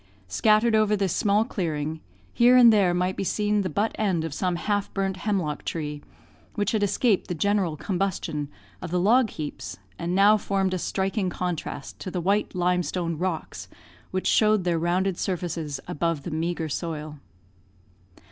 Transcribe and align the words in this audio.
Scattered 0.27 0.73
over 0.73 0.95
this 0.95 1.15
small 1.15 1.45
clearing, 1.45 2.01
here 2.33 2.57
and 2.57 2.73
there 2.73 2.91
might 2.91 3.15
be 3.15 3.23
seen 3.23 3.61
the 3.61 3.69
but 3.69 3.91
end 3.99 4.23
of 4.23 4.33
some 4.33 4.55
half 4.55 4.91
burnt 4.95 5.17
hemlock 5.17 5.63
tree, 5.63 6.01
which 6.55 6.71
had 6.71 6.81
escaped 6.81 7.27
the 7.27 7.35
general 7.35 7.77
combustion 7.77 8.49
of 8.81 8.89
the 8.89 8.99
log 8.99 9.29
heaps, 9.29 9.77
and 9.99 10.15
now 10.15 10.37
formed 10.37 10.73
a 10.73 10.79
striking 10.79 11.29
contrast 11.29 11.99
to 11.99 12.09
the 12.09 12.19
white 12.19 12.55
limestone 12.55 13.15
rocks 13.15 13.67
which 14.09 14.25
showed 14.25 14.63
their 14.63 14.79
rounded 14.79 15.19
surfaces 15.19 15.79
above 15.87 16.23
the 16.23 16.31
meagre 16.31 16.67
soil. 16.67 17.19